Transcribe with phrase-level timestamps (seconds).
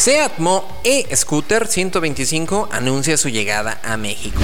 [0.00, 4.40] Seat Mo e-Scooter 125 anuncia su llegada a México.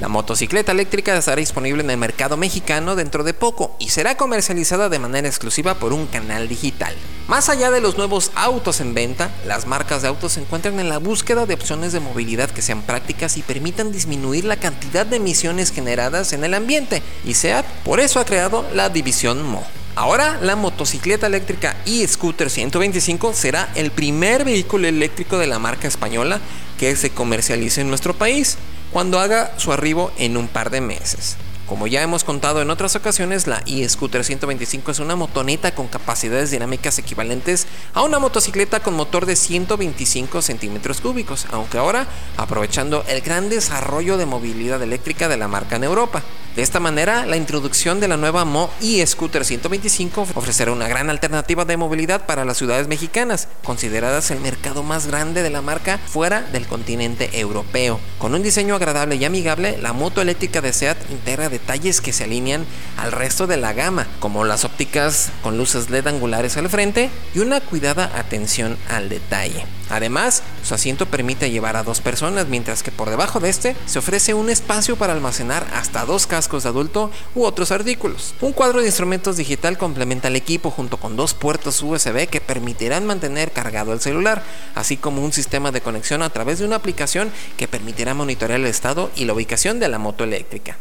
[0.00, 4.88] La motocicleta eléctrica estará disponible en el mercado mexicano dentro de poco y será comercializada
[4.88, 6.92] de manera exclusiva por un canal digital.
[7.28, 10.88] Más allá de los nuevos autos en venta, las marcas de autos se encuentran en
[10.88, 15.18] la búsqueda de opciones de movilidad que sean prácticas y permitan disminuir la cantidad de
[15.18, 19.64] emisiones generadas en el ambiente, y SEAT por eso ha creado la división Mo.
[19.98, 26.38] Ahora, la motocicleta eléctrica e-scooter 125 será el primer vehículo eléctrico de la marca española
[26.78, 28.58] que se comercialice en nuestro país
[28.92, 31.38] cuando haga su arribo en un par de meses.
[31.66, 36.50] Como ya hemos contado en otras ocasiones, la e-Scooter 125 es una motoneta con capacidades
[36.50, 42.06] dinámicas equivalentes a una motocicleta con motor de 125 centímetros cúbicos, aunque ahora
[42.36, 46.22] aprovechando el gran desarrollo de movilidad eléctrica de la marca en Europa.
[46.56, 51.66] De esta manera, la introducción de la nueva Mo e-Scooter 125 ofrecerá una gran alternativa
[51.66, 56.40] de movilidad para las ciudades mexicanas, consideradas el mercado más grande de la marca fuera
[56.40, 58.00] del continente europeo.
[58.16, 62.24] Con un diseño agradable y amigable, la moto eléctrica de SEAT integra detalles que se
[62.24, 62.64] alinean
[62.96, 67.40] al resto de la gama, como las ópticas con luces LED angulares al frente y
[67.40, 69.66] una cuidada atención al detalle.
[69.88, 73.98] Además, su asiento permite llevar a dos personas, mientras que por debajo de este se
[73.98, 78.34] ofrece un espacio para almacenar hasta dos cascos de adulto u otros artículos.
[78.40, 83.06] Un cuadro de instrumentos digital complementa el equipo junto con dos puertos USB que permitirán
[83.06, 84.42] mantener cargado el celular,
[84.74, 88.66] así como un sistema de conexión a través de una aplicación que permitirá monitorear el
[88.66, 90.76] estado y la ubicación de la moto eléctrica.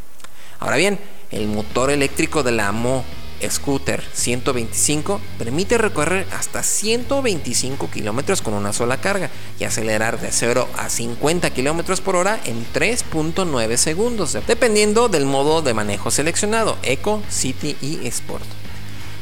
[0.60, 1.00] Ahora bien,
[1.32, 3.04] el motor eléctrico de la Mo
[3.50, 10.68] Scooter 125 permite recorrer hasta 125 kilómetros con una sola carga y acelerar de 0
[10.78, 17.22] a 50 kilómetros por hora en 3.9 segundos, dependiendo del modo de manejo seleccionado, Eco,
[17.30, 18.46] City y Sport.